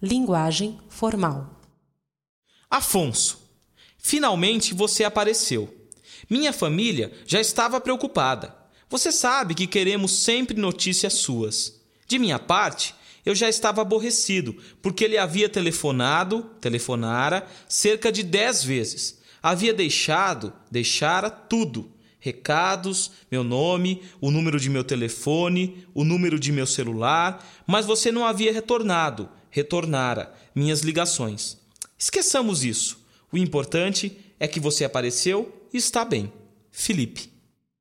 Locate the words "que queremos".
9.56-10.12